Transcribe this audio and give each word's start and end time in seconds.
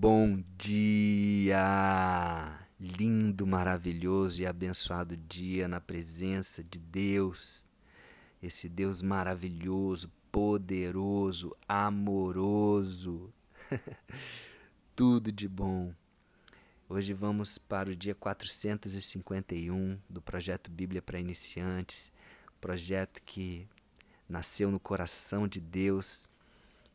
Bom 0.00 0.44
dia! 0.56 1.58
Lindo, 2.78 3.44
maravilhoso 3.44 4.40
e 4.40 4.46
abençoado 4.46 5.16
dia 5.16 5.66
na 5.66 5.80
presença 5.80 6.62
de 6.62 6.78
Deus. 6.78 7.66
Esse 8.40 8.68
Deus 8.68 9.02
maravilhoso, 9.02 10.08
poderoso, 10.30 11.52
amoroso. 11.66 13.34
Tudo 14.94 15.32
de 15.32 15.48
bom. 15.48 15.92
Hoje 16.88 17.12
vamos 17.12 17.58
para 17.58 17.90
o 17.90 17.96
dia 17.96 18.14
451 18.14 19.98
do 20.08 20.22
projeto 20.22 20.70
Bíblia 20.70 21.02
para 21.02 21.18
Iniciantes, 21.18 22.12
projeto 22.60 23.20
que 23.22 23.66
nasceu 24.28 24.70
no 24.70 24.78
coração 24.78 25.48
de 25.48 25.60
Deus, 25.60 26.30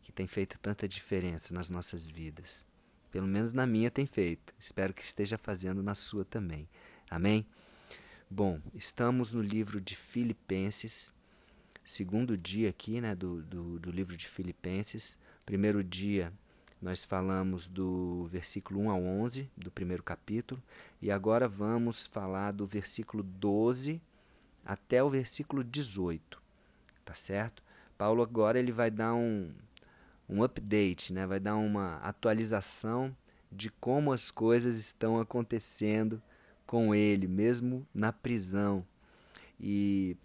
que 0.01 0.13
tem 0.13 0.25
feito 0.25 0.57
tanta 0.57 0.87
diferença 0.87 1.53
nas 1.53 1.69
nossas 1.69 2.07
vidas. 2.07 2.65
Pelo 3.13 3.27
menos 3.27 3.53
na 3.53 3.67
minha 3.67 3.91
tem 3.91 4.07
feito. 4.07 4.55
Espero 4.59 4.91
que 4.91 5.03
esteja 5.03 5.37
fazendo 5.37 5.83
na 5.83 5.93
sua 5.93 6.25
também. 6.25 6.67
Amém? 7.07 7.45
Bom, 8.27 8.59
estamos 8.73 9.33
no 9.33 9.39
livro 9.39 9.79
de 9.79 9.95
Filipenses, 9.95 11.13
segundo 11.85 12.35
dia 12.35 12.71
aqui 12.71 12.99
né, 12.99 13.13
do, 13.13 13.43
do, 13.43 13.79
do 13.79 13.91
livro 13.91 14.17
de 14.17 14.27
Filipenses. 14.27 15.15
Primeiro 15.45 15.83
dia 15.83 16.33
nós 16.81 17.03
falamos 17.03 17.69
do 17.69 18.25
versículo 18.31 18.79
1 18.79 18.89
ao 18.89 19.03
11 19.03 19.47
do 19.55 19.69
primeiro 19.69 20.01
capítulo 20.01 20.59
e 20.99 21.11
agora 21.11 21.47
vamos 21.47 22.07
falar 22.07 22.51
do 22.51 22.65
versículo 22.65 23.21
12 23.21 24.01
até 24.65 25.03
o 25.03 25.09
versículo 25.11 25.63
18. 25.63 26.41
Tá 27.05 27.13
certo? 27.13 27.61
Paulo 27.95 28.23
agora 28.23 28.57
ele 28.57 28.71
vai 28.71 28.89
dar 28.89 29.13
um, 29.13 29.53
um 30.27 30.43
update, 30.43 31.13
né? 31.13 31.25
vai 31.25 31.39
dar 31.39 31.55
uma 31.55 31.97
atualização 31.97 33.15
de 33.51 33.69
como 33.69 34.11
as 34.11 34.31
coisas 34.31 34.77
estão 34.77 35.19
acontecendo 35.19 36.21
com 36.65 36.95
ele, 36.95 37.27
mesmo 37.27 37.85
na 37.93 38.11
prisão. 38.11 38.85
E 39.59 40.17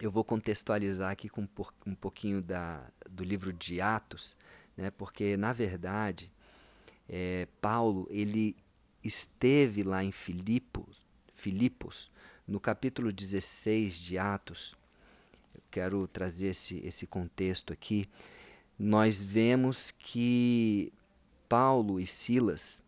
eu 0.00 0.10
vou 0.10 0.24
contextualizar 0.24 1.10
aqui 1.10 1.28
com 1.28 1.46
um 1.86 1.94
pouquinho 1.94 2.42
da, 2.42 2.84
do 3.08 3.22
livro 3.22 3.52
de 3.52 3.80
Atos, 3.80 4.36
né? 4.76 4.90
porque, 4.90 5.36
na 5.36 5.52
verdade, 5.52 6.30
é, 7.08 7.46
Paulo 7.60 8.06
ele 8.10 8.56
esteve 9.02 9.82
lá 9.82 10.02
em 10.02 10.12
Filipos, 10.12 11.06
Filipos, 11.32 12.10
no 12.46 12.58
capítulo 12.58 13.12
16 13.12 13.94
de 13.94 14.18
Atos. 14.18 14.74
Eu 15.54 15.62
quero 15.70 16.06
trazer 16.08 16.48
esse, 16.48 16.78
esse 16.84 17.06
contexto 17.06 17.72
aqui 17.72 18.08
nós 18.78 19.22
vemos 19.22 19.90
que 19.90 20.92
Paulo 21.48 21.98
e 21.98 22.06
Silas 22.06 22.82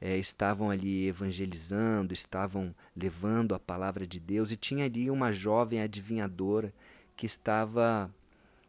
é, 0.00 0.16
estavam 0.16 0.70
ali 0.70 1.08
evangelizando, 1.08 2.14
estavam 2.14 2.74
levando 2.96 3.54
a 3.54 3.58
palavra 3.58 4.06
de 4.06 4.18
Deus, 4.18 4.50
e 4.50 4.56
tinha 4.56 4.86
ali 4.86 5.10
uma 5.10 5.30
jovem 5.30 5.82
adivinhadora 5.82 6.72
que 7.16 7.26
estava 7.26 8.10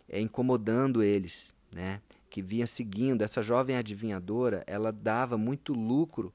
é, 0.09 0.19
incomodando 0.19 1.02
eles, 1.02 1.55
né? 1.71 2.02
que 2.30 2.41
vinha 2.41 2.67
seguindo. 2.67 3.21
Essa 3.21 3.41
jovem 3.41 3.77
adivinhadora, 3.77 4.63
ela 4.67 4.91
dava 4.91 5.38
muito 5.38 5.73
lucro 5.73 6.33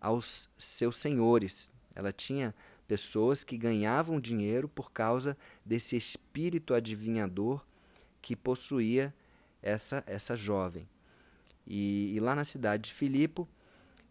aos 0.00 0.50
seus 0.58 0.98
senhores. 0.98 1.70
Ela 1.94 2.12
tinha 2.12 2.54
pessoas 2.86 3.42
que 3.42 3.56
ganhavam 3.56 4.20
dinheiro 4.20 4.68
por 4.68 4.92
causa 4.92 5.36
desse 5.64 5.96
espírito 5.96 6.74
adivinhador 6.74 7.64
que 8.20 8.36
possuía 8.36 9.14
essa, 9.64 10.04
essa 10.06 10.36
jovem. 10.36 10.86
E, 11.66 12.14
e 12.14 12.20
lá 12.20 12.34
na 12.34 12.44
cidade 12.44 12.84
de 12.84 12.92
Filipo, 12.92 13.48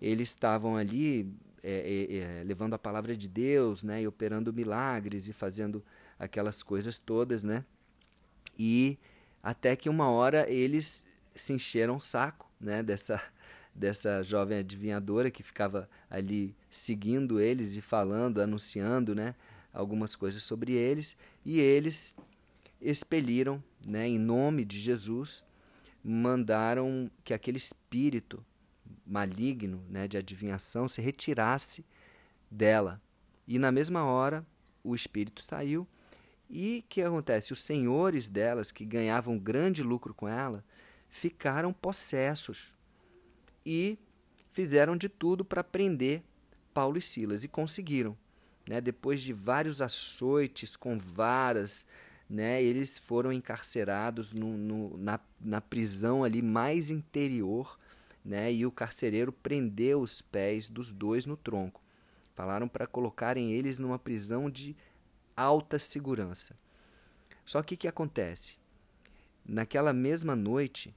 eles 0.01 0.29
estavam 0.29 0.75
ali 0.75 1.31
é, 1.61 1.71
é, 2.09 2.17
é, 2.17 2.43
levando 2.43 2.73
a 2.73 2.79
palavra 2.79 3.15
de 3.15 3.29
Deus, 3.29 3.83
né, 3.83 4.01
e 4.01 4.07
operando 4.07 4.51
milagres 4.51 5.29
e 5.29 5.33
fazendo 5.33 5.85
aquelas 6.17 6.63
coisas 6.63 6.97
todas, 6.97 7.43
né? 7.43 7.63
E 8.57 8.97
até 9.41 9.75
que 9.75 9.87
uma 9.87 10.09
hora 10.09 10.49
eles 10.51 11.05
se 11.35 11.53
encheram 11.53 11.97
o 11.97 12.01
saco, 12.01 12.49
né, 12.59 12.81
dessa 12.81 13.21
dessa 13.75 14.21
jovem 14.21 14.59
adivinhadora 14.59 15.31
que 15.31 15.41
ficava 15.41 15.89
ali 16.07 16.55
seguindo 16.69 17.39
eles 17.39 17.75
e 17.75 17.81
falando, 17.81 18.39
anunciando, 18.39 19.15
né, 19.15 19.33
algumas 19.73 20.15
coisas 20.15 20.43
sobre 20.43 20.73
eles, 20.73 21.17
e 21.43 21.59
eles 21.59 22.15
expeliram, 22.79 23.63
né, 23.87 24.07
em 24.07 24.19
nome 24.19 24.65
de 24.65 24.79
Jesus, 24.79 25.45
mandaram 26.03 27.09
que 27.23 27.33
aquele 27.33 27.57
espírito 27.57 28.45
maligno, 29.05 29.83
né, 29.89 30.07
de 30.07 30.17
adivinhação 30.17 30.87
se 30.87 31.01
retirasse 31.01 31.85
dela. 32.49 33.01
E 33.47 33.59
na 33.59 33.71
mesma 33.71 34.03
hora 34.03 34.45
o 34.83 34.95
espírito 34.95 35.41
saiu. 35.41 35.87
E 36.49 36.83
o 36.85 36.89
que 36.89 37.01
acontece? 37.01 37.53
Os 37.53 37.61
senhores 37.61 38.29
delas, 38.29 38.71
que 38.71 38.85
ganhavam 38.85 39.39
grande 39.39 39.81
lucro 39.81 40.13
com 40.13 40.27
ela, 40.27 40.63
ficaram 41.09 41.73
possessos 41.73 42.75
e 43.65 43.97
fizeram 44.51 44.95
de 44.95 45.09
tudo 45.09 45.43
para 45.43 45.63
prender 45.63 46.23
Paulo 46.73 46.97
e 46.97 47.01
Silas 47.01 47.43
e 47.43 47.47
conseguiram. 47.47 48.17
Né? 48.67 48.79
Depois 48.79 49.21
de 49.21 49.33
vários 49.33 49.81
açoites 49.81 50.75
com 50.75 50.97
varas, 50.97 51.85
né, 52.33 52.63
eles 52.63 52.97
foram 52.97 53.31
encarcerados 53.31 54.33
no, 54.33 54.57
no, 54.57 54.97
na, 54.97 55.19
na 55.39 55.61
prisão 55.61 56.23
ali 56.23 56.41
mais 56.41 56.89
interior, 56.89 57.77
né, 58.25 58.51
e 58.51 58.65
o 58.65 58.71
carcereiro 58.71 59.31
prendeu 59.31 60.01
os 60.01 60.19
pés 60.19 60.67
dos 60.67 60.91
dois 60.91 61.27
no 61.27 61.37
tronco. 61.37 61.79
Falaram 62.33 62.67
para 62.67 62.87
colocarem 62.87 63.51
eles 63.51 63.77
numa 63.77 63.99
prisão 63.99 64.49
de 64.49 64.75
alta 65.37 65.77
segurança. 65.77 66.57
Só 67.45 67.61
que 67.61 67.75
o 67.75 67.77
que 67.77 67.87
acontece? 67.87 68.57
Naquela 69.45 69.93
mesma 69.93 70.35
noite, 70.35 70.91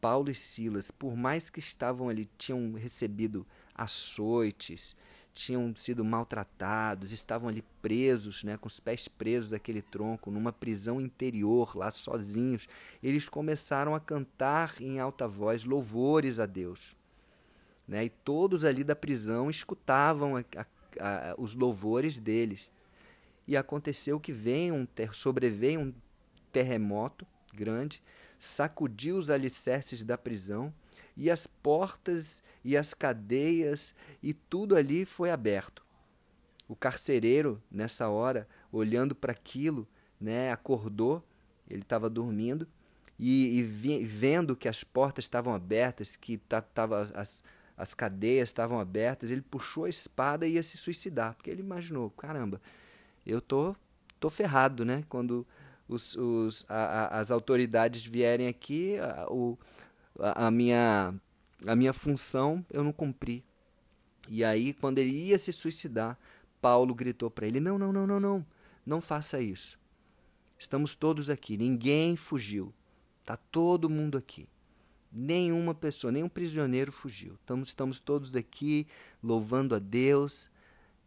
Paulo 0.00 0.30
e 0.30 0.34
Silas, 0.34 0.90
por 0.90 1.14
mais 1.14 1.50
que 1.50 1.58
estavam 1.58 2.08
ali, 2.08 2.24
tinham 2.38 2.72
recebido 2.72 3.46
açoites, 3.74 4.96
tinham 5.34 5.74
sido 5.74 6.04
maltratados, 6.04 7.12
estavam 7.12 7.48
ali 7.48 7.64
presos, 7.80 8.44
né, 8.44 8.56
com 8.56 8.66
os 8.66 8.78
pés 8.78 9.08
presos 9.08 9.50
daquele 9.50 9.80
tronco, 9.80 10.30
numa 10.30 10.52
prisão 10.52 11.00
interior, 11.00 11.76
lá 11.76 11.90
sozinhos. 11.90 12.68
Eles 13.02 13.28
começaram 13.28 13.94
a 13.94 14.00
cantar 14.00 14.74
em 14.80 15.00
alta 15.00 15.26
voz 15.26 15.64
louvores 15.64 16.38
a 16.38 16.46
Deus. 16.46 16.96
Né, 17.88 18.04
e 18.04 18.10
todos 18.10 18.64
ali 18.64 18.84
da 18.84 18.94
prisão 18.94 19.50
escutavam 19.50 20.36
a, 20.36 20.44
a, 20.56 21.30
a, 21.30 21.34
os 21.38 21.54
louvores 21.54 22.18
deles. 22.18 22.70
E 23.46 23.56
aconteceu 23.56 24.20
que 24.20 24.32
vem 24.32 24.70
um 24.70 24.86
ter, 24.86 25.14
sobreveio 25.14 25.80
um 25.80 25.94
terremoto 26.52 27.26
grande, 27.54 28.02
sacudiu 28.38 29.16
os 29.16 29.30
alicerces 29.30 30.04
da 30.04 30.18
prisão 30.18 30.72
e 31.16 31.30
as 31.30 31.46
portas 31.46 32.42
e 32.64 32.76
as 32.76 32.94
cadeias 32.94 33.94
e 34.22 34.32
tudo 34.32 34.76
ali 34.76 35.04
foi 35.04 35.30
aberto. 35.30 35.84
O 36.68 36.76
carcereiro, 36.76 37.62
nessa 37.70 38.08
hora, 38.08 38.48
olhando 38.70 39.14
para 39.14 39.32
aquilo, 39.32 39.86
né, 40.20 40.52
acordou, 40.52 41.22
ele 41.68 41.82
estava 41.82 42.08
dormindo, 42.08 42.66
e, 43.18 43.58
e 43.58 43.62
vi, 43.62 44.04
vendo 44.04 44.56
que 44.56 44.68
as 44.68 44.82
portas 44.82 45.24
estavam 45.24 45.54
abertas, 45.54 46.16
que 46.16 46.38
tava, 46.74 47.00
as, 47.00 47.44
as 47.76 47.94
cadeias 47.94 48.48
estavam 48.48 48.80
abertas, 48.80 49.30
ele 49.30 49.42
puxou 49.42 49.84
a 49.84 49.88
espada 49.88 50.46
e 50.46 50.54
ia 50.54 50.62
se 50.62 50.76
suicidar, 50.76 51.34
porque 51.34 51.50
ele 51.50 51.60
imaginou, 51.60 52.10
caramba, 52.10 52.60
eu 53.26 53.40
tô, 53.40 53.76
tô 54.18 54.30
ferrado, 54.30 54.84
né? 54.84 55.04
Quando 55.08 55.46
os, 55.88 56.16
os, 56.16 56.64
a, 56.68 56.74
a, 56.74 57.20
as 57.20 57.30
autoridades 57.30 58.04
vierem 58.04 58.48
aqui, 58.48 58.98
a, 58.98 59.26
o, 59.30 59.58
a, 60.22 60.46
a, 60.46 60.50
minha, 60.50 61.14
a 61.66 61.76
minha 61.76 61.92
função 61.92 62.64
eu 62.70 62.84
não 62.84 62.92
cumpri. 62.92 63.44
E 64.28 64.44
aí, 64.44 64.72
quando 64.72 64.98
ele 64.98 65.10
ia 65.10 65.36
se 65.36 65.52
suicidar, 65.52 66.18
Paulo 66.60 66.94
gritou 66.94 67.30
para 67.30 67.46
ele: 67.46 67.58
Não, 67.58 67.76
não, 67.76 67.92
não, 67.92 68.06
não, 68.06 68.20
não, 68.20 68.46
não 68.86 69.00
faça 69.00 69.40
isso. 69.40 69.78
Estamos 70.56 70.94
todos 70.94 71.28
aqui, 71.28 71.56
ninguém 71.56 72.16
fugiu. 72.16 72.72
Está 73.20 73.36
todo 73.36 73.90
mundo 73.90 74.16
aqui. 74.16 74.48
Nenhuma 75.10 75.74
pessoa, 75.74 76.12
nenhum 76.12 76.28
prisioneiro 76.28 76.92
fugiu. 76.92 77.34
Estamos, 77.34 77.68
estamos 77.68 77.98
todos 77.98 78.34
aqui 78.36 78.86
louvando 79.22 79.74
a 79.74 79.78
Deus, 79.78 80.48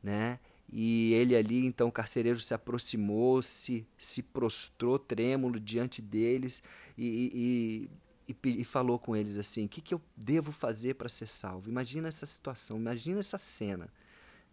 né? 0.04 0.40
E 0.72 1.14
ele 1.14 1.36
ali, 1.36 1.66
então, 1.66 1.88
o 1.88 1.92
carcereiro 1.92 2.40
se 2.40 2.54
aproximou, 2.54 3.42
se, 3.42 3.88
se 3.98 4.22
prostrou 4.22 5.00
trêmulo 5.00 5.60
diante 5.60 6.02
deles 6.02 6.62
e, 6.98 7.32
e, 7.34 7.90
e, 8.28 8.36
e 8.44 8.64
falou 8.64 8.98
com 9.00 9.16
eles 9.16 9.38
assim: 9.38 9.66
O 9.66 9.70
que, 9.70 9.82
que 9.82 9.94
eu 9.94 10.02
devo 10.16 10.52
fazer 10.52 10.96
para 10.96 11.10
ser 11.10 11.28
salvo? 11.28 11.70
Imagina 11.70 12.08
essa 12.08 12.26
situação, 12.26 12.78
imagina 12.78 13.20
essa 13.20 13.38
cena. 13.38 13.90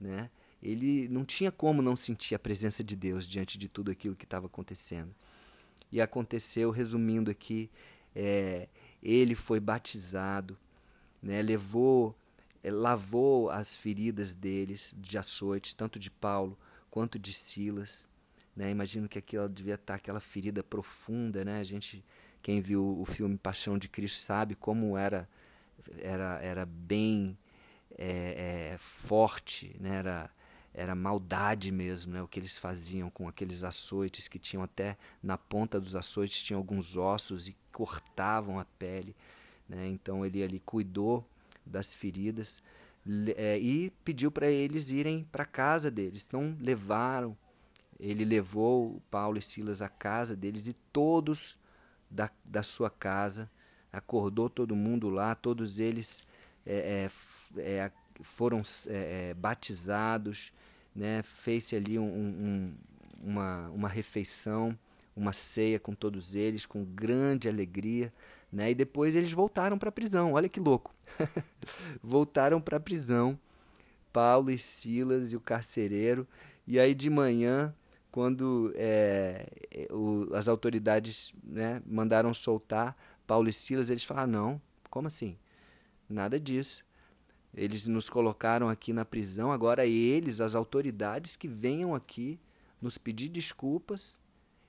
Né? 0.00 0.30
Ele 0.62 1.08
não 1.08 1.24
tinha 1.24 1.50
como 1.52 1.82
não 1.82 1.96
sentir 1.96 2.34
a 2.34 2.38
presença 2.38 2.82
de 2.82 2.96
Deus 2.96 3.26
diante 3.26 3.58
de 3.58 3.68
tudo 3.68 3.90
aquilo 3.90 4.16
que 4.16 4.24
estava 4.24 4.46
acontecendo. 4.46 5.14
E 5.90 6.00
aconteceu, 6.00 6.70
resumindo 6.70 7.30
aqui, 7.30 7.70
é, 8.14 8.68
ele 9.02 9.34
foi 9.34 9.60
batizado 9.60 10.56
né? 11.22 11.40
levou, 11.40 12.16
eh, 12.62 12.70
lavou 12.70 13.48
as 13.48 13.76
feridas 13.76 14.34
deles 14.34 14.92
de 14.98 15.16
açoites, 15.16 15.72
tanto 15.72 15.98
de 15.98 16.10
Paulo 16.10 16.58
quanto 16.90 17.18
de 17.18 17.32
Silas. 17.32 18.08
Né? 18.56 18.70
Imagino 18.70 19.08
que 19.08 19.18
aquilo 19.18 19.48
devia 19.48 19.76
estar 19.76 19.94
aquela 19.94 20.20
ferida 20.20 20.62
profunda, 20.62 21.44
né? 21.44 21.60
A 21.60 21.64
gente, 21.64 22.04
quem 22.42 22.60
viu 22.60 23.00
o 23.00 23.04
filme 23.04 23.38
Paixão 23.38 23.78
de 23.78 23.88
Cristo 23.88 24.18
sabe 24.18 24.54
como 24.56 24.96
era, 24.96 25.28
era, 26.00 26.40
era 26.42 26.66
bem 26.66 27.38
é, 27.96 28.72
é, 28.72 28.78
forte, 28.78 29.76
né? 29.78 29.96
Era, 29.96 30.30
era 30.74 30.94
maldade 30.94 31.70
mesmo, 31.70 32.12
né? 32.12 32.22
O 32.22 32.26
que 32.26 32.40
eles 32.40 32.58
faziam 32.58 33.08
com 33.10 33.28
aqueles 33.28 33.62
açoites 33.62 34.26
que 34.26 34.38
tinham 34.38 34.62
até 34.62 34.96
na 35.22 35.38
ponta 35.38 35.78
dos 35.78 35.94
açoites 35.94 36.42
tinham 36.42 36.58
alguns 36.58 36.96
ossos 36.96 37.46
e 37.46 37.56
cortavam 37.70 38.58
a 38.58 38.64
pele, 38.64 39.14
né? 39.68 39.86
Então 39.88 40.26
ele 40.26 40.42
ali 40.42 40.58
cuidou 40.58 41.24
das 41.64 41.94
feridas 41.94 42.60
é, 43.36 43.56
e 43.58 43.90
pediu 44.04 44.32
para 44.32 44.48
eles 44.48 44.90
irem 44.90 45.24
para 45.30 45.44
a 45.44 45.46
casa 45.46 45.90
deles. 45.90 46.24
Então 46.26 46.56
levaram, 46.60 47.36
ele 48.00 48.24
levou 48.24 49.00
Paulo 49.10 49.38
e 49.38 49.42
Silas 49.42 49.80
à 49.80 49.88
casa 49.88 50.34
deles 50.34 50.66
e 50.66 50.72
todos 50.92 51.56
da, 52.12 52.30
da 52.44 52.62
sua 52.62 52.90
casa 52.90 53.50
acordou 53.92 54.48
todo 54.48 54.76
mundo 54.76 55.08
lá, 55.08 55.34
todos 55.34 55.78
eles 55.78 56.22
é, 56.64 57.08
é, 57.56 57.62
é 57.62 57.92
foram 58.22 58.62
é, 58.86 59.30
é, 59.30 59.34
batizados 59.34 60.52
né, 60.94 61.22
fez 61.22 61.72
ali 61.72 61.98
um, 61.98 62.04
um, 62.04 62.74
uma, 63.22 63.68
uma 63.70 63.88
refeição, 63.88 64.78
uma 65.16 65.32
ceia 65.32 65.78
com 65.78 65.92
todos 65.92 66.34
eles, 66.34 66.66
com 66.66 66.84
grande 66.84 67.48
alegria, 67.48 68.12
né, 68.50 68.70
e 68.70 68.74
depois 68.74 69.16
eles 69.16 69.32
voltaram 69.32 69.78
para 69.78 69.88
a 69.88 69.92
prisão. 69.92 70.32
Olha 70.32 70.48
que 70.48 70.60
louco! 70.60 70.94
voltaram 72.02 72.60
para 72.60 72.76
a 72.76 72.80
prisão, 72.80 73.38
Paulo 74.12 74.50
e 74.50 74.58
Silas 74.58 75.32
e 75.32 75.36
o 75.36 75.40
carcereiro, 75.40 76.26
e 76.66 76.78
aí 76.78 76.94
de 76.94 77.08
manhã, 77.08 77.74
quando 78.12 78.72
é, 78.76 79.46
o, 79.90 80.28
as 80.34 80.46
autoridades 80.46 81.32
né, 81.42 81.82
mandaram 81.86 82.32
soltar 82.34 82.94
Paulo 83.26 83.48
e 83.48 83.52
Silas, 83.52 83.88
eles 83.88 84.04
falaram: 84.04 84.30
não, 84.30 84.62
como 84.90 85.08
assim? 85.08 85.38
Nada 86.08 86.38
disso. 86.38 86.84
Eles 87.54 87.86
nos 87.86 88.08
colocaram 88.10 88.68
aqui 88.68 88.92
na 88.92 89.04
prisão, 89.04 89.50
agora 89.50 89.86
eles, 89.86 90.40
as 90.40 90.54
autoridades, 90.54 91.36
que 91.36 91.48
venham 91.48 91.94
aqui 91.94 92.38
nos 92.80 92.98
pedir 92.98 93.28
desculpas 93.28 94.20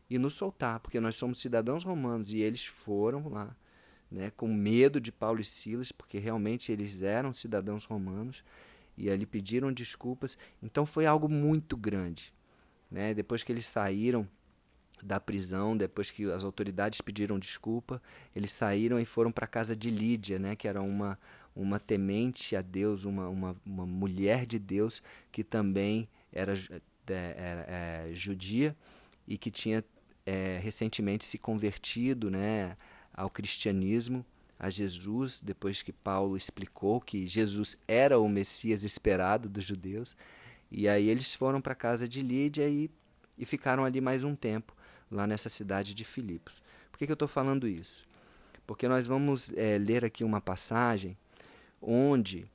e 0.10 0.18
nos 0.18 0.34
soltar, 0.34 0.80
porque 0.80 1.00
nós 1.00 1.16
somos 1.16 1.42
cidadãos 1.42 1.84
romanos 1.84 2.32
e 2.32 2.40
eles 2.40 2.66
foram 2.66 3.30
lá, 3.30 3.56
né, 4.12 4.32
com 4.32 4.48
medo 4.48 5.00
de 5.00 5.12
Paulo 5.12 5.42
e 5.42 5.46
Silas, 5.46 5.92
porque 5.92 6.18
realmente 6.18 6.72
eles 6.72 7.02
eram 7.02 7.34
cidadãos 7.34 7.86
romanos 7.86 8.44
e 8.98 9.10
ali 9.10 9.26
pediram 9.26 9.72
desculpas. 9.72 10.38
Então 10.62 10.86
foi 10.86 11.06
algo 11.06 11.28
muito 11.30 11.76
grande, 11.76 12.34
né? 12.94 13.14
Depois 13.14 13.44
que 13.44 13.52
eles 13.52 13.66
saíram 13.66 14.26
da 15.02 15.20
prisão, 15.20 15.76
depois 15.76 16.10
que 16.10 16.32
as 16.32 16.46
autoridades 16.46 17.02
pediram 17.02 17.38
desculpa, 17.38 18.02
eles 18.34 18.52
saíram 18.52 19.00
e 19.00 19.06
foram 19.06 19.34
para 19.34 19.44
a 19.44 19.48
casa 19.48 19.76
de 19.76 19.90
Lídia, 19.90 20.40
né, 20.40 20.56
que 20.56 20.66
era 20.66 20.82
uma 20.82 21.20
uma 21.56 21.80
temente 21.80 22.56
a 22.56 22.62
Deus, 22.62 23.04
uma, 23.04 23.30
uma, 23.30 23.56
uma 23.66 23.86
mulher 23.86 24.46
de 24.46 24.58
Deus 24.58 25.04
que 25.32 25.44
também 25.44 26.10
era, 26.32 26.54
é, 27.08 27.36
era 27.38 27.66
é, 27.68 28.10
judia 28.14 28.76
e 29.28 29.38
que 29.38 29.52
tinha 29.52 29.84
é, 30.26 30.60
recentemente 30.64 31.24
se 31.24 31.38
convertido 31.38 32.32
né, 32.32 32.76
ao 33.14 33.30
cristianismo, 33.30 34.26
a 34.58 34.70
Jesus, 34.70 35.42
depois 35.42 35.82
que 35.82 35.92
Paulo 35.92 36.38
explicou 36.38 37.02
que 37.02 37.28
Jesus 37.28 37.78
era 37.88 38.18
o 38.18 38.30
Messias 38.30 38.84
esperado 38.84 39.50
dos 39.50 39.66
judeus. 39.66 40.16
E 40.76 40.90
aí 40.90 41.08
eles 41.08 41.36
foram 41.36 41.62
para 41.62 41.74
a 41.74 41.76
casa 41.76 42.08
de 42.08 42.24
Lídia 42.24 42.68
e, 42.68 42.90
e 43.38 43.46
ficaram 43.46 43.86
ali 43.86 44.02
mais 44.02 44.24
um 44.24 44.36
tempo, 44.36 44.76
lá 45.12 45.28
nessa 45.28 45.48
cidade 45.48 45.94
de 45.94 46.04
Filipos. 46.04 46.64
Por 46.92 46.98
que, 46.98 47.06
que 47.06 47.12
eu 47.12 47.16
estou 47.16 47.28
falando 47.28 47.68
isso? 47.68 48.08
Porque 48.66 48.88
nós 48.88 49.06
vamos 49.06 49.54
é, 49.56 49.78
ler 49.78 50.04
aqui 50.04 50.24
uma 50.24 50.42
passagem 50.42 51.16
onde 51.80 52.48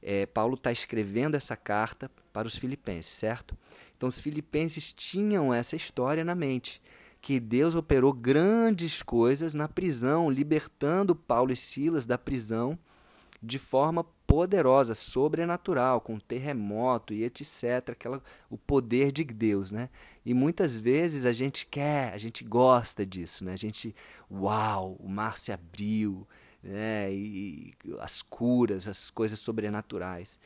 é, 0.00 0.26
Paulo 0.26 0.54
está 0.54 0.70
escrevendo 0.70 1.34
essa 1.34 1.56
carta 1.56 2.08
para 2.32 2.46
os 2.46 2.56
filipenses, 2.56 3.12
certo? 3.12 3.58
Então, 3.96 4.08
os 4.08 4.20
filipenses 4.20 4.92
tinham 4.92 5.52
essa 5.52 5.74
história 5.74 6.24
na 6.24 6.36
mente, 6.36 6.80
que 7.20 7.40
Deus 7.40 7.74
operou 7.74 8.12
grandes 8.12 9.02
coisas 9.02 9.54
na 9.54 9.68
prisão, 9.68 10.30
libertando 10.30 11.16
Paulo 11.16 11.52
e 11.52 11.56
Silas 11.56 12.06
da 12.06 12.16
prisão 12.16 12.78
de 13.42 13.58
forma 13.58 14.04
poderosa, 14.30 14.94
sobrenatural, 14.94 16.00
com 16.00 16.16
terremoto 16.16 17.12
e 17.12 17.24
etc, 17.24 17.90
aquela, 17.90 18.22
o 18.48 18.56
poder 18.56 19.10
de 19.10 19.24
Deus, 19.24 19.72
né? 19.72 19.90
E 20.24 20.32
muitas 20.32 20.78
vezes 20.78 21.24
a 21.24 21.32
gente 21.32 21.66
quer, 21.66 22.14
a 22.14 22.16
gente 22.16 22.44
gosta 22.44 23.04
disso, 23.04 23.44
né? 23.44 23.54
A 23.54 23.56
gente, 23.56 23.92
uau, 24.30 24.96
o 25.00 25.08
mar 25.08 25.36
se 25.36 25.50
abriu, 25.50 26.28
né? 26.62 27.12
e 27.12 27.74
as 27.98 28.22
curas, 28.22 28.86
as 28.86 29.10
coisas 29.10 29.40
sobrenaturais. 29.40 30.38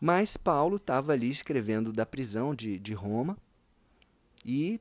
Mas 0.00 0.36
Paulo 0.36 0.74
estava 0.74 1.12
ali 1.12 1.30
escrevendo 1.30 1.92
da 1.92 2.04
prisão 2.04 2.56
de, 2.56 2.80
de 2.80 2.92
Roma 2.92 3.38
e 4.44 4.80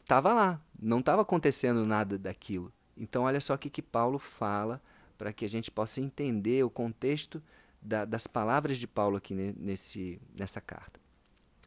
estava 0.00 0.32
lá, 0.32 0.62
não 0.80 1.00
estava 1.00 1.22
acontecendo 1.22 1.84
nada 1.84 2.16
daquilo. 2.16 2.72
Então, 2.96 3.24
olha 3.24 3.40
só 3.40 3.54
o 3.54 3.58
que, 3.58 3.68
que 3.68 3.82
Paulo 3.82 4.20
fala 4.20 4.80
para 5.16 5.32
que 5.32 5.44
a 5.44 5.48
gente 5.48 5.70
possa 5.70 6.00
entender 6.00 6.64
o 6.64 6.70
contexto 6.70 7.42
da, 7.80 8.04
das 8.04 8.26
palavras 8.26 8.78
de 8.78 8.86
Paulo 8.86 9.16
aqui 9.16 9.34
nesse, 9.34 10.20
nessa 10.34 10.60
carta. 10.60 11.00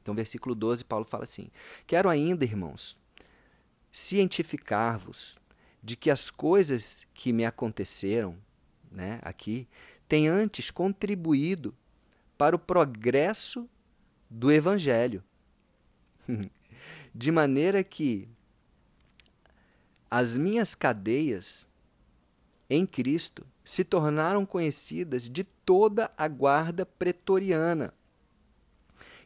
Então, 0.01 0.15
versículo 0.15 0.55
12, 0.55 0.83
Paulo 0.83 1.05
fala 1.05 1.23
assim: 1.23 1.49
Quero 1.85 2.09
ainda, 2.09 2.45
irmãos, 2.45 2.97
cientificar-vos 3.91 5.37
de 5.83 5.95
que 5.95 6.09
as 6.09 6.29
coisas 6.29 7.05
que 7.13 7.31
me 7.31 7.45
aconteceram 7.45 8.37
né, 8.91 9.19
aqui 9.21 9.67
têm 10.07 10.27
antes 10.27 10.71
contribuído 10.71 11.75
para 12.37 12.55
o 12.55 12.59
progresso 12.59 13.69
do 14.29 14.51
Evangelho. 14.51 15.23
de 17.13 17.31
maneira 17.31 17.83
que 17.83 18.27
as 20.09 20.37
minhas 20.37 20.75
cadeias 20.75 21.66
em 22.69 22.85
Cristo 22.85 23.45
se 23.63 23.83
tornaram 23.83 24.45
conhecidas 24.45 25.29
de 25.29 25.43
toda 25.43 26.11
a 26.17 26.27
guarda 26.27 26.85
pretoriana 26.85 27.93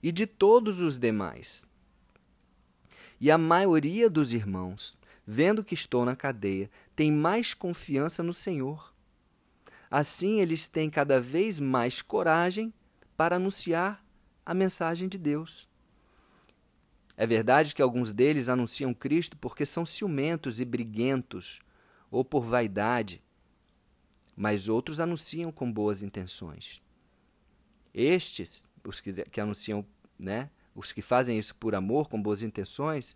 e 0.02 0.12
de 0.12 0.26
todos 0.26 0.82
os 0.82 0.98
demais. 0.98 1.66
E 3.20 3.30
a 3.30 3.38
maioria 3.38 4.10
dos 4.10 4.34
irmãos 4.34 4.98
vendo 5.26 5.64
que 5.64 5.74
estou 5.74 6.04
na 6.04 6.16
cadeia, 6.16 6.70
têm 6.96 7.12
mais 7.12 7.54
confiança 7.54 8.24
no 8.24 8.34
Senhor. 8.34 8.94
Assim, 9.90 10.40
eles 10.40 10.68
têm 10.68 10.90
cada 10.90 11.20
vez 11.20 11.60
mais 11.60 12.02
coragem 12.02 12.74
para 13.16 13.36
anunciar 13.36 14.04
a 14.46 14.54
mensagem 14.54 15.08
de 15.08 15.18
Deus. 15.18 15.70
É 17.16 17.28
verdade 17.28 17.76
que 17.76 17.82
alguns 17.82 18.12
deles 18.14 18.50
anunciam 18.50 18.94
Cristo 18.94 19.38
porque 19.38 19.66
são 19.66 19.86
ciumentos 19.86 20.60
e 20.60 20.66
briguentos, 20.66 21.60
ou 22.10 22.26
por 22.26 22.44
vaidade, 22.44 23.22
mas 24.36 24.68
outros 24.68 25.00
anunciam 25.00 25.52
com 25.52 25.72
boas 25.72 26.04
intenções. 26.04 26.82
Estes, 27.94 28.68
os 28.84 29.00
que, 29.00 29.14
que 29.24 29.42
anunciam, 29.42 29.86
né, 30.18 30.50
os 30.76 30.92
que 30.92 31.02
fazem 31.02 31.38
isso 31.38 31.56
por 31.56 31.76
amor, 31.76 32.08
com 32.08 32.22
boas 32.22 32.42
intenções, 32.42 33.16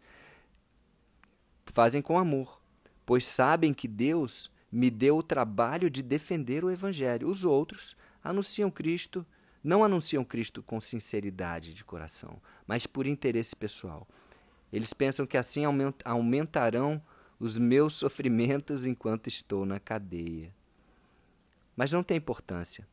fazem 1.65 2.01
com 2.01 2.17
amor, 2.17 2.61
pois 3.05 3.25
sabem 3.25 3.73
que 3.73 3.87
Deus 3.87 4.51
me 4.71 4.89
deu 4.89 5.17
o 5.17 5.23
trabalho 5.23 5.89
de 5.89 6.03
defender 6.03 6.63
o 6.63 6.71
Evangelho. 6.71 7.29
Os 7.29 7.45
outros 7.45 7.95
anunciam 8.23 8.69
Cristo, 8.69 9.25
não 9.63 9.83
anunciam 9.83 10.23
Cristo 10.23 10.61
com 10.61 10.81
sinceridade 10.81 11.73
de 11.73 11.83
coração, 11.83 12.41
mas 12.67 12.85
por 12.85 13.07
interesse 13.07 13.55
pessoal. 13.55 14.07
Eles 14.71 14.91
pensam 14.91 15.25
que 15.25 15.37
assim 15.37 15.63
aumentarão 16.03 17.01
os 17.39 17.57
meus 17.57 17.93
sofrimentos 17.93 18.85
enquanto 18.85 19.27
estou 19.27 19.65
na 19.65 19.79
cadeia. 19.79 20.53
Mas 21.75 21.91
não 21.91 22.03
tem 22.03 22.17
importância. 22.17 22.87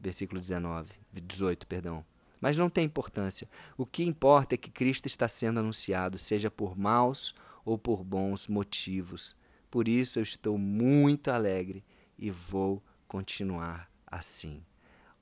Versículo 0.00 0.40
19, 0.40 0.92
18, 1.12 1.66
perdão. 1.66 2.04
Mas 2.40 2.58
não 2.58 2.68
tem 2.68 2.84
importância. 2.84 3.48
O 3.76 3.86
que 3.86 4.04
importa 4.04 4.54
é 4.54 4.58
que 4.58 4.70
Cristo 4.70 5.06
está 5.06 5.26
sendo 5.28 5.60
anunciado, 5.60 6.18
seja 6.18 6.50
por 6.50 6.76
maus 6.76 7.34
ou 7.64 7.78
por 7.78 8.04
bons 8.04 8.48
motivos. 8.48 9.34
Por 9.70 9.88
isso 9.88 10.18
eu 10.18 10.22
estou 10.22 10.58
muito 10.58 11.30
alegre 11.30 11.82
e 12.18 12.30
vou 12.30 12.82
continuar 13.08 13.90
assim. 14.06 14.62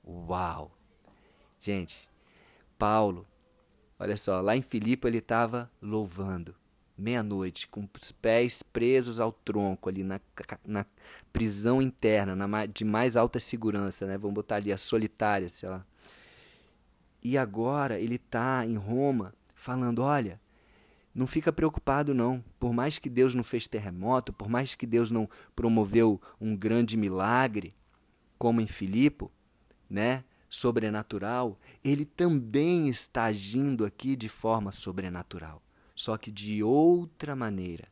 Uau! 0.05 0.77
Gente, 1.61 2.07
Paulo, 2.77 3.25
olha 3.97 4.17
só, 4.17 4.41
lá 4.41 4.57
em 4.57 4.61
Filipe 4.61 5.07
ele 5.07 5.19
estava 5.19 5.71
louvando, 5.81 6.53
meia-noite, 7.03 7.67
com 7.67 7.87
os 8.01 8.11
pés 8.11 8.63
presos 8.63 9.19
ao 9.19 9.31
tronco 9.31 9.89
ali 9.89 10.03
na, 10.03 10.19
na 10.65 10.85
prisão 11.33 11.81
interna, 11.81 12.35
na, 12.35 12.65
de 12.65 12.85
mais 12.85 13.17
alta 13.17 13.39
segurança, 13.39 14.07
né? 14.07 14.17
Vamos 14.17 14.35
botar 14.35 14.55
ali 14.55 14.71
a 14.71 14.77
solitária, 14.77 15.49
sei 15.49 15.69
lá. 15.69 15.85
E 17.21 17.37
agora 17.37 17.99
ele 17.99 18.15
está 18.15 18.65
em 18.65 18.75
Roma 18.75 19.33
falando: 19.53 20.01
olha, 20.01 20.39
não 21.13 21.27
fica 21.27 21.51
preocupado 21.51 22.13
não. 22.13 22.43
Por 22.59 22.73
mais 22.73 22.99
que 22.99 23.09
Deus 23.09 23.35
não 23.35 23.43
fez 23.43 23.67
terremoto, 23.67 24.31
por 24.31 24.49
mais 24.49 24.73
que 24.73 24.87
Deus 24.87 25.11
não 25.11 25.29
promoveu 25.55 26.21
um 26.39 26.55
grande 26.55 26.95
milagre, 26.95 27.75
como 28.37 28.61
em 28.61 28.67
Filipe, 28.67 29.25
né? 29.89 30.23
Sobrenatural, 30.49 31.59
ele 31.83 32.05
também 32.05 32.87
está 32.87 33.23
agindo 33.23 33.85
aqui 33.85 34.15
de 34.15 34.29
forma 34.29 34.71
sobrenatural 34.71 35.62
só 35.95 36.17
que 36.17 36.31
de 36.31 36.63
outra 36.63 37.35
maneira. 37.35 37.87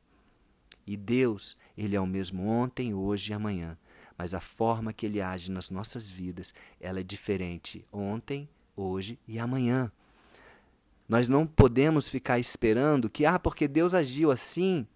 E 0.86 0.98
Deus, 0.98 1.58
Ele 1.78 1.96
é 1.96 2.02
o 2.02 2.08
mesmo 2.08 2.48
ontem, 2.48 2.94
hoje 2.94 3.32
e 3.32 3.34
amanhã, 3.34 3.78
mas 4.18 4.34
a 4.34 4.40
forma 4.40 4.94
que 4.94 5.06
Ele 5.06 5.22
age 5.22 5.52
nas 5.52 5.70
nossas 5.70 6.10
vidas, 6.10 6.54
ela 6.80 7.00
é 7.00 7.04
diferente 7.04 7.86
ontem, 7.92 8.50
hoje 8.76 9.20
e 9.28 9.40
amanhã. 9.40 9.92
Nós 11.08 11.28
não 11.28 11.46
podemos 11.46 12.08
ficar 12.08 12.40
esperando 12.40 13.10
que, 13.10 13.26
ah, 13.26 13.38
porque 13.38 13.68
Deus 13.68 13.94
agiu 13.94 14.32
assim 14.32 14.88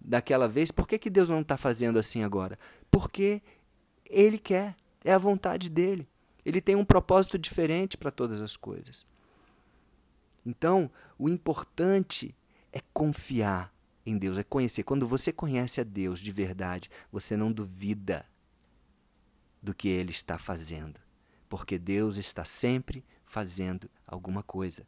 daquela 0.00 0.46
vez, 0.46 0.70
por 0.70 0.86
que, 0.86 0.98
que 0.98 1.08
Deus 1.08 1.28
não 1.28 1.40
está 1.40 1.56
fazendo 1.56 1.98
assim 1.98 2.22
agora? 2.22 2.58
Porque 2.90 3.40
Ele 4.08 4.38
quer, 4.38 4.76
é 5.02 5.12
a 5.12 5.18
vontade 5.18 5.70
dele. 5.70 6.06
Ele 6.44 6.60
tem 6.60 6.76
um 6.76 6.84
propósito 6.84 7.38
diferente 7.38 7.96
para 7.96 8.10
todas 8.10 8.40
as 8.40 8.56
coisas. 8.56 9.06
Então, 10.44 10.90
o 11.18 11.28
importante 11.28 12.34
é 12.72 12.80
confiar 12.92 13.74
em 14.04 14.18
Deus, 14.18 14.36
é 14.36 14.44
conhecer. 14.44 14.82
Quando 14.82 15.08
você 15.08 15.32
conhece 15.32 15.80
a 15.80 15.84
Deus 15.84 16.20
de 16.20 16.30
verdade, 16.30 16.90
você 17.10 17.36
não 17.36 17.50
duvida 17.50 18.26
do 19.62 19.74
que 19.74 19.88
ele 19.88 20.10
está 20.10 20.36
fazendo, 20.36 21.00
porque 21.48 21.78
Deus 21.78 22.16
está 22.16 22.44
sempre 22.44 23.04
fazendo 23.24 23.90
alguma 24.06 24.42
coisa. 24.42 24.86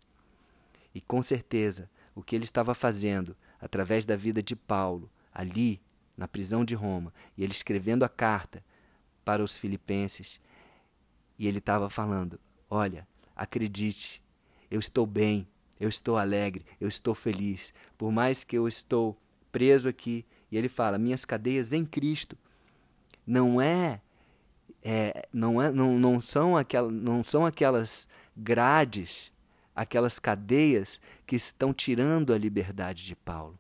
E 0.95 1.01
com 1.01 1.23
certeza, 1.23 1.91
o 2.15 2.23
que 2.23 2.37
ele 2.37 2.45
estava 2.45 2.75
fazendo 2.75 3.37
através 3.61 4.05
da 4.05 4.17
vida 4.17 4.43
de 4.43 4.55
Paulo, 4.55 5.11
ali 5.33 5.81
na 6.17 6.29
prisão 6.29 6.65
de 6.65 6.75
Roma, 6.75 7.13
e 7.37 7.43
ele 7.43 7.53
escrevendo 7.53 8.05
a 8.05 8.09
carta 8.09 8.65
para 9.25 9.43
os 9.43 9.57
filipenses, 9.57 10.41
e 11.39 11.47
ele 11.47 11.59
estava 11.59 11.91
falando: 11.91 12.41
Olha, 12.69 13.07
acredite, 13.35 14.23
eu 14.71 14.81
estou 14.81 15.07
bem, 15.07 15.47
eu 15.79 15.89
estou 15.89 16.17
alegre, 16.17 16.65
eu 16.81 16.89
estou 16.89 17.15
feliz. 17.15 17.73
Por 17.97 18.11
mais 18.11 18.45
que 18.45 18.57
eu 18.57 18.67
estou 18.67 19.17
preso 19.53 19.89
aqui, 19.89 20.25
e 20.51 20.57
ele 20.57 20.69
fala: 20.69 20.99
minhas 20.99 21.25
cadeias 21.25 21.73
em 21.73 21.85
Cristo 21.85 22.37
não 23.27 23.61
é, 23.61 24.01
é 24.83 25.29
não 25.33 25.61
é 25.61 25.71
não, 25.71 25.99
não 25.99 26.21
são 26.21 26.57
aquelas 26.57 26.93
não 26.93 27.25
são 27.25 27.45
aquelas 27.45 28.07
grades, 28.37 29.33
aquelas 29.75 30.19
cadeias 30.19 31.01
que 31.27 31.37
estão 31.37 31.73
tirando 31.73 32.33
a 32.33 32.39
liberdade 32.39 33.05
de 33.05 33.17
Paulo. 33.17 33.59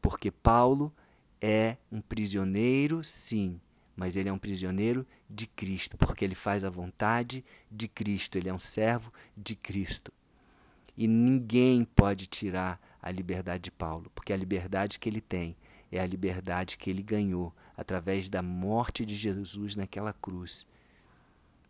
Porque 0.00 0.30
Paulo 0.30 0.92
é 1.40 1.76
um 1.90 2.00
prisioneiro, 2.00 3.04
sim, 3.04 3.60
mas 3.96 4.16
ele 4.16 4.28
é 4.28 4.32
um 4.32 4.38
prisioneiro 4.38 5.06
de 5.28 5.46
Cristo, 5.46 5.96
porque 5.96 6.24
ele 6.24 6.34
faz 6.34 6.64
a 6.64 6.70
vontade 6.70 7.44
de 7.70 7.88
Cristo, 7.88 8.36
ele 8.36 8.48
é 8.48 8.54
um 8.54 8.58
servo 8.58 9.12
de 9.36 9.54
Cristo. 9.54 10.12
E 10.96 11.06
ninguém 11.06 11.84
pode 11.84 12.26
tirar 12.26 12.80
a 13.00 13.10
liberdade 13.10 13.64
de 13.64 13.70
Paulo, 13.70 14.10
porque 14.14 14.32
a 14.32 14.36
liberdade 14.36 14.98
que 14.98 15.08
ele 15.08 15.20
tem 15.20 15.56
é 15.90 16.00
a 16.00 16.06
liberdade 16.06 16.78
que 16.78 16.88
ele 16.88 17.02
ganhou 17.02 17.54
através 17.76 18.28
da 18.28 18.42
morte 18.42 19.04
de 19.04 19.14
Jesus 19.14 19.76
naquela 19.76 20.12
cruz, 20.12 20.66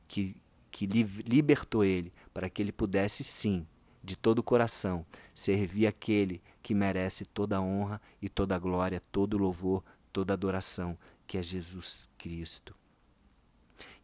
que, 0.06 0.36
que 0.70 0.86
libertou 0.86 1.84
ele 1.84 2.12
para 2.32 2.48
que 2.50 2.62
ele 2.62 2.72
pudesse 2.72 3.24
sim, 3.24 3.66
de 4.04 4.16
todo 4.16 4.40
o 4.40 4.42
coração, 4.42 5.06
servir 5.34 5.86
aquele 5.86 6.42
que 6.62 6.74
merece 6.74 7.24
toda 7.24 7.56
a 7.56 7.60
honra 7.60 8.00
e 8.20 8.28
toda 8.28 8.54
a 8.54 8.58
glória, 8.58 9.00
todo 9.12 9.34
o 9.34 9.38
louvor, 9.38 9.82
toda 10.12 10.32
a 10.32 10.34
adoração, 10.34 10.98
que 11.32 11.38
é 11.38 11.42
Jesus 11.42 12.10
Cristo. 12.18 12.76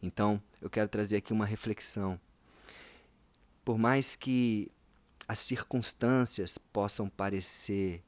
Então, 0.01 0.41
eu 0.59 0.67
quero 0.67 0.89
trazer 0.89 1.17
aqui 1.17 1.31
uma 1.31 1.45
reflexão. 1.45 2.19
Por 3.63 3.77
mais 3.77 4.15
que 4.15 4.71
as 5.27 5.37
circunstâncias 5.37 6.57
possam 6.57 7.07
parecer 7.07 8.03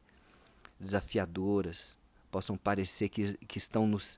desafiadoras, 0.79 1.99
possam 2.31 2.57
parecer 2.57 3.09
que, 3.09 3.37
que 3.45 3.59
estão 3.59 3.85
nos 3.85 4.17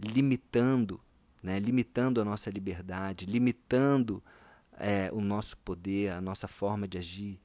limitando, 0.00 0.98
né? 1.42 1.58
limitando 1.58 2.18
a 2.18 2.24
nossa 2.24 2.48
liberdade, 2.48 3.26
limitando 3.26 4.24
é, 4.78 5.10
o 5.12 5.20
nosso 5.20 5.58
poder, 5.58 6.12
a 6.12 6.22
nossa 6.22 6.48
forma 6.48 6.88
de 6.88 6.96
agir, 6.96 7.38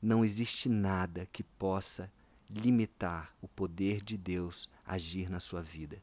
não 0.00 0.24
existe 0.24 0.68
nada 0.68 1.26
que 1.32 1.42
possa 1.42 2.08
limitar 2.48 3.34
o 3.42 3.48
poder 3.48 4.00
de 4.00 4.16
Deus 4.16 4.68
agir 4.86 5.28
na 5.28 5.40
sua 5.40 5.62
vida. 5.62 6.00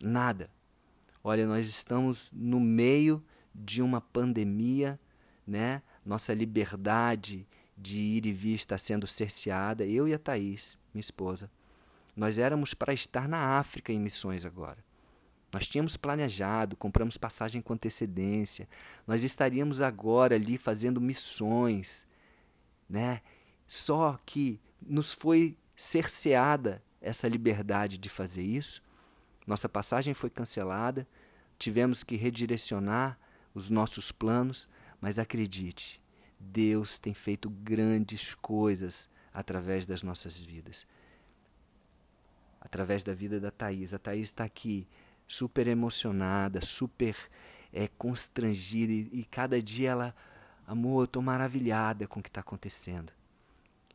Nada. 0.00 0.50
Olha, 1.22 1.46
nós 1.46 1.66
estamos 1.68 2.30
no 2.32 2.60
meio 2.60 3.24
de 3.54 3.82
uma 3.82 4.00
pandemia, 4.00 4.98
né? 5.46 5.82
nossa 6.04 6.32
liberdade 6.32 7.46
de 7.76 7.98
ir 7.98 8.26
e 8.26 8.32
vir 8.32 8.54
está 8.54 8.78
sendo 8.78 9.06
cerceada, 9.06 9.84
eu 9.84 10.06
e 10.08 10.14
a 10.14 10.18
Thaís, 10.18 10.78
minha 10.94 11.00
esposa. 11.00 11.50
Nós 12.14 12.38
éramos 12.38 12.72
para 12.72 12.94
estar 12.94 13.28
na 13.28 13.58
África 13.58 13.92
em 13.92 13.98
missões 13.98 14.46
agora. 14.46 14.84
Nós 15.52 15.68
tínhamos 15.68 15.96
planejado, 15.96 16.76
compramos 16.76 17.16
passagem 17.16 17.60
com 17.60 17.74
antecedência. 17.74 18.68
Nós 19.06 19.22
estaríamos 19.24 19.80
agora 19.80 20.34
ali 20.34 20.58
fazendo 20.58 21.00
missões, 21.00 22.06
né? 22.88 23.20
Só 23.66 24.18
que 24.24 24.60
nos 24.80 25.12
foi 25.12 25.56
cerceada 25.74 26.82
essa 27.00 27.28
liberdade 27.28 27.98
de 27.98 28.08
fazer 28.08 28.42
isso. 28.42 28.82
Nossa 29.46 29.68
passagem 29.68 30.12
foi 30.12 30.28
cancelada, 30.28 31.06
tivemos 31.58 32.02
que 32.02 32.16
redirecionar 32.16 33.18
os 33.54 33.70
nossos 33.70 34.10
planos 34.10 34.68
mas 35.00 35.18
acredite, 35.18 36.02
Deus 36.38 36.98
tem 36.98 37.14
feito 37.14 37.50
grandes 37.50 38.34
coisas 38.34 39.08
através 39.32 39.86
das 39.86 40.02
nossas 40.02 40.40
vidas. 40.40 40.86
Através 42.60 43.02
da 43.02 43.14
vida 43.14 43.38
da 43.38 43.50
Thaís. 43.50 43.94
A 43.94 43.98
Thaís 43.98 44.24
está 44.24 44.44
aqui 44.44 44.88
super 45.26 45.66
emocionada, 45.66 46.60
super 46.60 47.16
é, 47.72 47.86
constrangida 47.86 48.92
e, 48.92 49.20
e 49.20 49.24
cada 49.24 49.62
dia 49.62 49.90
ela, 49.90 50.16
amor, 50.66 51.02
eu 51.02 51.04
estou 51.04 51.22
maravilhada 51.22 52.06
com 52.06 52.20
o 52.20 52.22
que 52.22 52.28
está 52.28 52.40
acontecendo. 52.40 53.12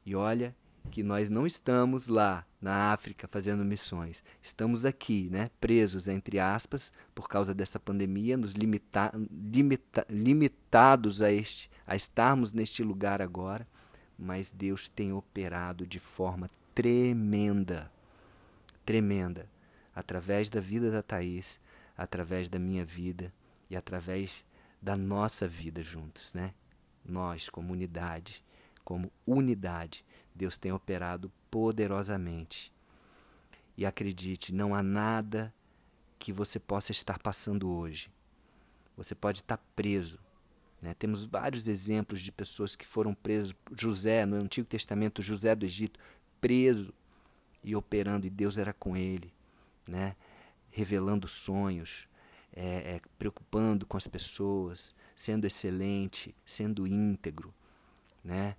E 0.06 0.16
olha 0.16 0.56
que 0.90 1.04
nós 1.04 1.30
não 1.30 1.46
estamos 1.46 2.08
lá 2.08 2.46
na 2.60 2.92
África 2.92 3.28
fazendo 3.28 3.64
missões. 3.64 4.24
Estamos 4.42 4.86
aqui, 4.86 5.30
né, 5.30 5.50
presos 5.60 6.08
entre 6.08 6.40
aspas 6.40 6.92
por 7.14 7.30
causa 7.30 7.54
dessa 7.54 7.80
pandemia, 7.80 8.38
nos 8.38 8.54
limita, 8.54 9.12
limita, 9.32 10.06
limitados 10.10 11.22
a 11.22 11.32
este 11.32 11.70
a 11.86 11.96
estarmos 11.96 12.54
neste 12.54 12.84
lugar 12.84 13.22
agora, 13.22 13.68
mas 14.18 14.52
Deus 14.52 14.88
tem 14.88 15.12
operado 15.12 15.86
de 15.86 16.00
forma 16.00 16.50
tremenda, 16.74 17.92
tremenda, 18.86 19.50
através 19.94 20.50
da 20.50 20.62
vida 20.62 20.90
da 20.90 21.02
Thaís, 21.02 21.60
através 21.98 22.50
da 22.50 22.58
minha 22.58 22.86
vida 22.86 23.34
e 23.70 23.76
através 23.76 24.46
da 24.82 24.96
nossa 24.96 25.48
vida 25.48 25.84
juntos, 25.84 26.34
né? 26.34 26.54
Nós, 27.04 27.50
comunidade, 27.50 28.44
como 28.84 29.12
unidade, 29.26 30.06
Deus 30.42 30.58
tem 30.58 30.72
operado 30.72 31.32
poderosamente. 31.52 32.74
E 33.78 33.86
acredite, 33.86 34.52
não 34.52 34.74
há 34.74 34.82
nada 34.82 35.54
que 36.18 36.34
você 36.34 36.60
possa 36.60 36.92
estar 36.92 37.20
passando 37.20 37.70
hoje. 37.70 38.12
Você 38.98 39.14
pode 39.14 39.42
estar 39.42 39.58
preso. 39.76 40.18
Né? 40.82 40.96
Temos 40.96 41.24
vários 41.24 41.68
exemplos 41.68 42.20
de 42.20 42.32
pessoas 42.32 42.76
que 42.76 42.88
foram 42.88 43.14
presos. 43.14 43.54
José, 43.78 44.26
no 44.26 44.36
Antigo 44.38 44.68
Testamento, 44.68 45.22
José 45.22 45.56
do 45.56 45.64
Egito, 45.64 46.00
preso 46.40 46.92
e 47.64 47.76
operando, 47.76 48.26
e 48.26 48.30
Deus 48.32 48.58
era 48.58 48.74
com 48.74 48.98
ele, 48.98 49.32
né? 49.88 50.16
revelando 50.72 51.28
sonhos, 51.28 52.10
é, 52.52 52.96
é, 52.96 53.02
preocupando 53.20 53.86
com 53.86 53.96
as 53.96 54.08
pessoas, 54.08 54.96
sendo 55.16 55.46
excelente, 55.46 56.34
sendo 56.44 56.88
íntegro. 56.88 57.54
Né? 58.24 58.56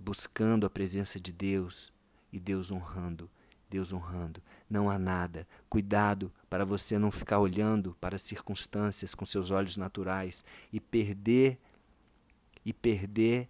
Buscando 0.00 0.66
a 0.66 0.70
presença 0.70 1.18
de 1.18 1.32
Deus 1.32 1.92
e 2.32 2.38
Deus 2.38 2.70
honrando, 2.70 3.30
Deus 3.68 3.92
honrando. 3.92 4.42
Não 4.68 4.90
há 4.90 4.98
nada. 4.98 5.46
Cuidado 5.68 6.32
para 6.48 6.64
você 6.64 6.98
não 6.98 7.10
ficar 7.10 7.38
olhando 7.38 7.96
para 8.00 8.16
as 8.16 8.22
circunstâncias 8.22 9.14
com 9.14 9.24
seus 9.24 9.50
olhos 9.50 9.76
naturais 9.76 10.44
e 10.72 10.80
perder 10.80 11.58
e 12.64 12.72
perder 12.72 13.48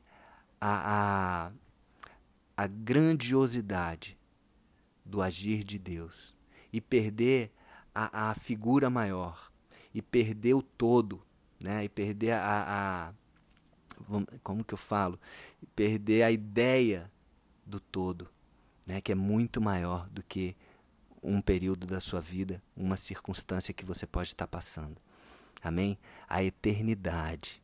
a, 0.61 1.49
a 1.49 1.53
a 2.57 2.67
grandiosidade 2.67 4.17
do 5.05 5.21
agir 5.21 5.63
de 5.63 5.79
Deus 5.79 6.35
e 6.73 6.81
perder 6.81 7.53
a, 7.95 8.31
a 8.31 8.35
figura 8.35 8.89
maior 8.89 9.53
e 9.93 10.01
perder 10.01 10.55
o 10.55 10.63
todo, 10.63 11.23
né? 11.61 11.85
E 11.85 11.89
perder 11.89 12.33
a, 12.33 13.09
a 13.09 13.15
como 14.43 14.65
que 14.65 14.75
eu 14.75 14.79
falo, 14.79 15.19
perder 15.75 16.23
a 16.23 16.31
ideia 16.31 17.11
do 17.65 17.81
todo, 17.81 18.29
né? 18.87 19.01
Que 19.01 19.13
é 19.13 19.15
muito 19.15 19.61
maior 19.61 20.09
do 20.09 20.23
que 20.23 20.57
um 21.23 21.41
período 21.41 21.87
da 21.87 22.01
sua 22.01 22.21
vida, 22.21 22.63
uma 22.77 22.97
circunstância 22.97 23.75
que 23.75 23.85
você 23.85 24.07
pode 24.07 24.29
estar 24.29 24.47
passando. 24.47 24.97
Amém? 25.63 25.99
A 26.29 26.43
eternidade, 26.43 27.63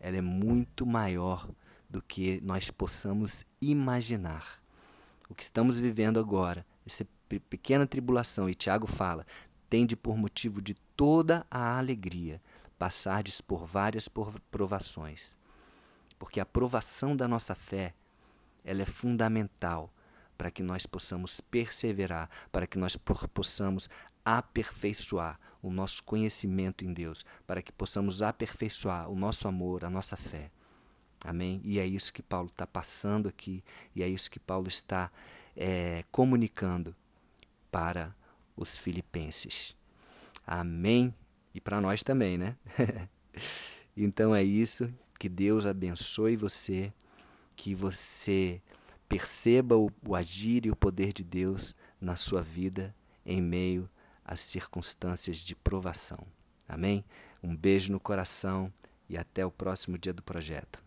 ela 0.00 0.16
é 0.16 0.20
muito 0.20 0.84
maior 0.84 1.48
do 1.88 2.02
que 2.02 2.40
nós 2.42 2.70
possamos 2.70 3.44
imaginar. 3.60 4.60
O 5.28 5.34
que 5.34 5.42
estamos 5.42 5.78
vivendo 5.78 6.18
agora, 6.18 6.66
essa 6.84 7.06
pequena 7.48 7.86
tribulação, 7.86 8.50
e 8.50 8.54
Tiago 8.54 8.86
fala, 8.86 9.24
tende 9.70 9.94
por 9.94 10.16
motivo 10.16 10.60
de 10.60 10.74
toda 10.96 11.46
a 11.50 11.78
alegria 11.78 12.40
passardes 12.78 13.40
por 13.40 13.64
várias 13.64 14.08
provações. 14.50 15.36
Porque 16.18 16.40
a 16.40 16.46
provação 16.46 17.16
da 17.16 17.28
nossa 17.28 17.54
fé, 17.54 17.94
ela 18.64 18.82
é 18.82 18.86
fundamental 18.86 19.92
para 20.36 20.50
que 20.50 20.62
nós 20.62 20.86
possamos 20.86 21.40
perseverar, 21.40 22.28
para 22.50 22.66
que 22.66 22.78
nós 22.78 22.96
possamos 22.96 23.88
aperfeiçoar 24.24 25.38
o 25.62 25.70
nosso 25.70 26.02
conhecimento 26.04 26.84
em 26.84 26.92
Deus, 26.92 27.24
para 27.46 27.62
que 27.62 27.72
possamos 27.72 28.22
aperfeiçoar 28.22 29.08
o 29.08 29.16
nosso 29.16 29.48
amor, 29.48 29.84
a 29.84 29.90
nossa 29.90 30.16
fé. 30.16 30.50
Amém? 31.24 31.60
E 31.64 31.78
é 31.78 31.86
isso 31.86 32.12
que 32.12 32.22
Paulo 32.22 32.48
está 32.48 32.66
passando 32.66 33.28
aqui, 33.28 33.64
e 33.94 34.02
é 34.02 34.08
isso 34.08 34.30
que 34.30 34.38
Paulo 34.38 34.68
está 34.68 35.10
é, 35.56 36.04
comunicando 36.10 36.94
para 37.70 38.14
os 38.56 38.76
filipenses. 38.76 39.74
Amém? 40.46 41.14
E 41.54 41.60
para 41.60 41.80
nós 41.80 42.02
também, 42.02 42.36
né? 42.36 42.56
então 43.96 44.34
é 44.34 44.42
isso. 44.42 44.92
Que 45.18 45.28
Deus 45.28 45.66
abençoe 45.66 46.36
você, 46.36 46.92
que 47.56 47.74
você 47.74 48.60
perceba 49.08 49.76
o, 49.76 49.90
o 50.06 50.14
agir 50.14 50.66
e 50.66 50.70
o 50.70 50.76
poder 50.76 51.12
de 51.12 51.22
Deus 51.22 51.74
na 52.00 52.16
sua 52.16 52.42
vida 52.42 52.94
em 53.24 53.40
meio 53.40 53.88
às 54.24 54.40
circunstâncias 54.40 55.38
de 55.38 55.54
provação. 55.54 56.26
Amém? 56.68 57.04
Um 57.42 57.56
beijo 57.56 57.92
no 57.92 58.00
coração 58.00 58.72
e 59.08 59.16
até 59.16 59.44
o 59.44 59.50
próximo 59.50 59.98
dia 59.98 60.12
do 60.12 60.22
projeto. 60.22 60.83